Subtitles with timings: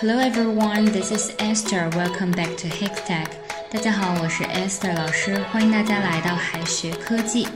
[0.00, 1.90] Hello everyone, this is Esther.
[1.90, 3.26] Welcome back to Hiktech.
[3.70, 7.46] 大家好，我是 Esther 老师，欢迎大家来到海学科技。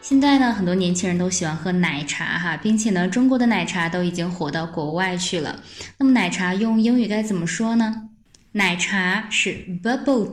[0.00, 5.60] 现在呢，很多年轻人都喜欢喝奶茶哈，并且呢，中国的奶茶都已经火到国外去了。
[5.98, 8.08] 那么奶茶用英语该怎么说呢？
[8.52, 10.32] 奶茶是 bubble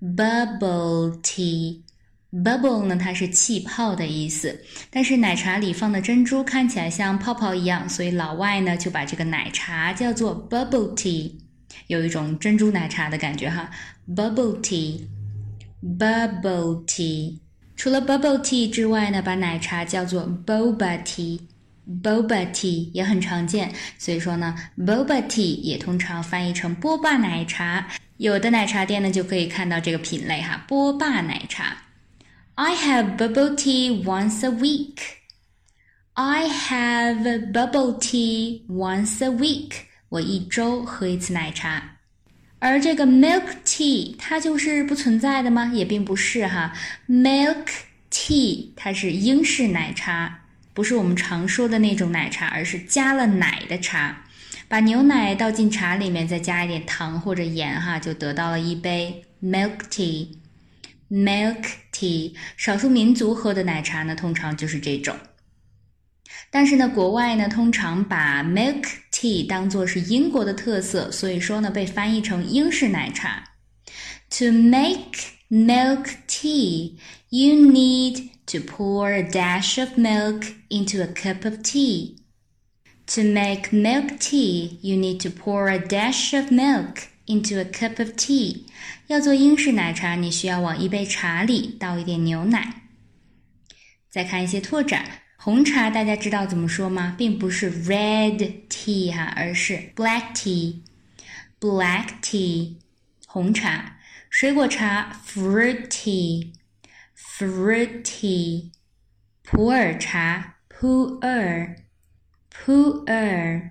[0.00, 1.80] tea，bubble tea。
[2.32, 11.32] Bubble 呢，它是气泡的意思，但是奶茶里放的珍珠看起来像泡泡一样，所以老外呢就把这个奶茶叫做 bubble tea，
[11.88, 13.68] 有一种珍珠奶茶的感觉哈。
[14.08, 15.04] Bubble tea，bubble
[16.86, 17.38] tea。
[17.74, 27.88] 除了 bubble tea 之外呢，把奶茶叫做 boba tea，boba tea 也很常见，所以说呢，boba tea 也通常翻译成波霸奶茶。
[28.18, 31.76] 有的奶茶店呢就可以看到这个品类哈，波霸奶茶。
[32.59, 34.99] I have bubble tea once a week.
[36.13, 39.71] I have bubble tea once a week.
[40.09, 41.97] 我一周喝一次奶茶。
[42.59, 45.71] 而这个 milk tea 它就是不存在的吗？
[45.73, 46.73] 也并不是哈。
[47.09, 47.67] Milk
[48.09, 54.23] tea 它是英式奶茶，不是我们常说的那种奶茶，而是加了奶的茶。
[54.67, 61.63] 把牛奶倒进茶里面，再加一点糖或者盐哈，就得到了一杯 milk tea。Milk
[61.99, 65.15] tea，少数民族喝的奶茶呢，通常就是这种。
[66.49, 73.43] 但是呢，国外呢，通常把 milk tea 当做是英国的特色，所以说呢，被翻译成英式奶茶。
[74.37, 75.11] To make
[75.49, 76.97] milk tea,
[77.29, 82.17] you need to pour a dash of milk into a cup of tea.
[83.07, 87.97] To make milk tea, you need to pour a dash of milk into a cup
[87.99, 88.63] of tea。
[89.07, 92.83] 要做英式奶茶，你需要往一杯茶里倒一点牛奶。
[94.09, 97.15] 再看一些拓展，红茶大家知道怎么说吗？
[97.17, 102.77] 并不是 red tea 哈，而是 black tea。black tea
[103.27, 103.97] 红茶，
[104.29, 106.53] 水果茶 fruity
[107.17, 108.71] fruity，
[109.43, 111.75] 普洱茶 pu'er
[112.51, 113.69] pu'er，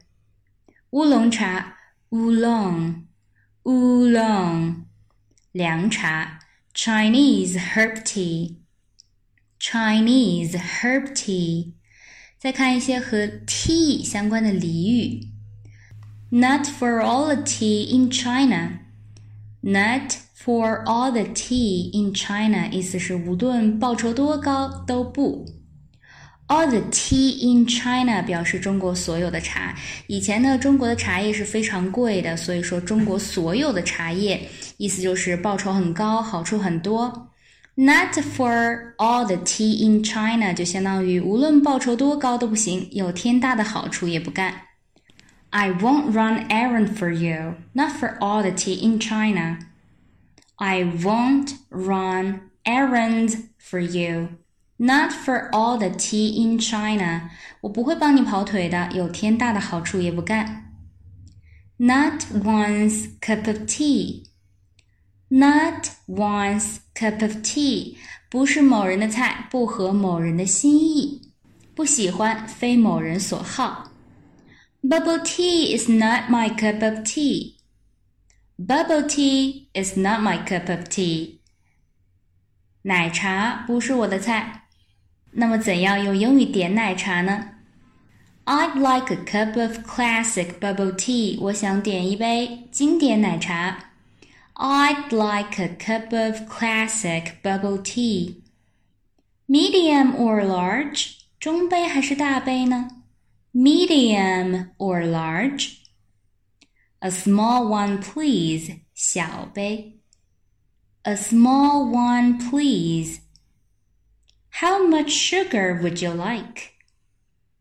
[0.91, 1.77] 乌龙茶
[2.11, 3.05] oolong。
[3.63, 4.85] oolong
[5.53, 6.41] 凉茶，
[6.75, 8.03] Chinese herb
[9.59, 11.73] tea，Chinese herb tea。
[12.39, 15.31] 再看一些和 tea 相关的俚语，
[16.31, 25.58] Not for all the tea in China，Not for all the tea in China，意思是无论报酬多高都不。
[26.49, 29.75] All the tea in China 表示中国所有的茶。
[30.09, 34.47] 以前呢，中国的茶叶是非常贵的，所以说中国所有的茶叶，
[34.77, 37.31] 意思就是报酬很高，好处很多。
[37.77, 44.55] Not for all the tea in China 就相当于无论报酬多高都不行，有天大的好处也不干。
[45.51, 47.55] I won't run errand for you.
[47.73, 49.59] Not for all the tea in China.
[50.57, 54.29] I won't run errands for you.
[54.79, 57.31] Not for all the tea in China，
[57.61, 60.75] 我不会帮你跑腿的，有天大的好处也不干。
[61.77, 64.27] Not one's cup of tea，Not
[66.09, 67.97] one's cup of tea，
[68.29, 71.33] 不是某人的菜，不合某人的心意，
[71.75, 73.93] 不喜欢，非某人所好。
[74.83, 77.55] Bubble tea is not my cup of tea.
[78.59, 81.39] Bubble tea is not my cup of tea.
[82.83, 84.63] 奶茶不是我的菜。
[85.33, 87.53] 那么怎样用英语点奶茶呢？
[88.45, 91.39] I'd like a cup of classic bubble tea。
[91.41, 93.91] 我想点一杯经典奶茶。
[94.55, 101.15] I'd like a cup of classic bubble tea。Medium or large？
[101.41, 102.89] 中杯还是大杯呢？
[103.53, 108.77] Medium or large。A small one, please。
[108.95, 109.99] 小杯。
[111.03, 113.19] A small one, please。
[114.61, 116.73] how much sugar would you like?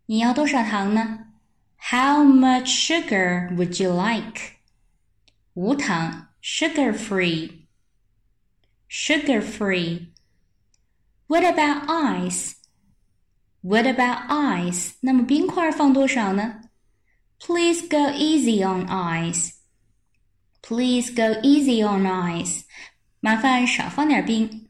[0.05, 1.27] 你要多少糖呢？
[1.91, 4.57] How much sugar would you like?
[5.53, 7.65] 无糖，sugar free.
[8.87, 10.11] Sugar free.
[11.27, 12.55] What about ice?
[13.61, 14.93] What about ice?
[15.01, 16.61] 那么冰块放多少呢？
[17.39, 19.53] Please go easy on ice.
[20.61, 22.63] Please go easy on ice.
[23.19, 24.66] 麻烦少放点冰。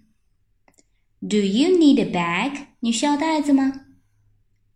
[1.21, 2.67] do you need a bag?
[2.79, 3.85] 你需要袋子吗？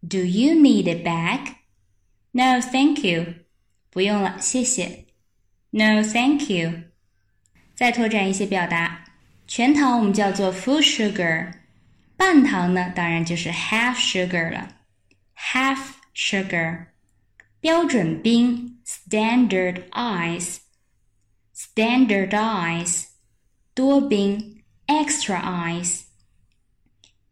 [0.01, 1.55] Do you need a bag?
[2.31, 3.33] No, thank you.
[3.89, 5.07] 不用了，谢谢。
[5.71, 6.83] No, thank you.
[7.75, 9.03] 再拓展一些表达，
[9.47, 11.51] 全糖我们叫做 full sugar，
[12.15, 14.77] 半糖呢，当然就是 half sugar 了，
[15.35, 15.79] half
[16.15, 16.85] sugar。
[17.59, 23.05] 标准冰 standard ice，standard ice。
[23.73, 25.41] 多冰 extra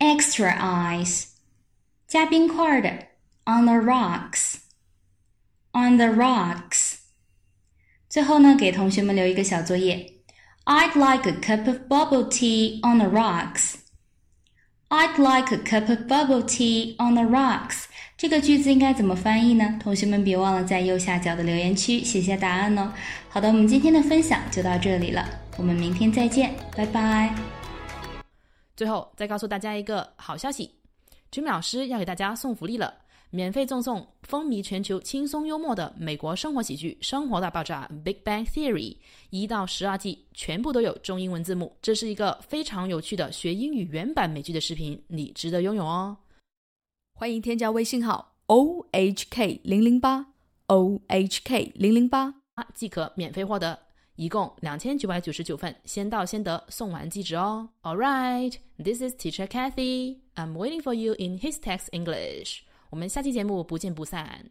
[0.09, 1.25] ice，extra ice。
[2.07, 2.89] 加冰块的
[3.45, 6.95] on the rocks，on the rocks。
[8.07, 10.13] 最后呢，给同学们留一个小作业。
[10.65, 13.75] I'd like a cup of bubble tea on the rocks.
[14.89, 17.86] I'd like a cup of bubble tea on the rocks.
[18.18, 19.77] 这个句子应该怎么翻译呢？
[19.81, 22.94] 同学们别忘了在右下角的留言区写下答案哦。
[23.27, 25.27] 好的，我们今天的分享就到这里了，
[25.57, 27.58] 我们明天再见，拜拜。
[28.81, 30.75] 最后再告诉大家一个好消息
[31.31, 32.94] ，Jimmy 老师要给大家送福利了。
[33.29, 38.97] 免费赠送风靡全球、轻松幽默的美国生活喜剧《生活大爆炸》（Big Bang Theory）
[39.29, 41.77] 一到十二季，全部都有中英文字幕。
[41.82, 46.17] 这是一个非常有趣的学英语原版美剧的视频，你值得拥有哦！
[47.12, 50.25] 欢迎添加微信号 o h k 零零八
[50.69, 52.35] o h k 零零八，
[52.73, 53.79] 即可免费获得，
[54.20, 57.67] 一共两千九百九十九份，先到先得，送完即止哦。
[57.81, 60.19] All right, this is Teacher Kathy.
[60.34, 62.58] I'm waiting for you in his text English.
[62.90, 64.50] 我们下期节目不见不散。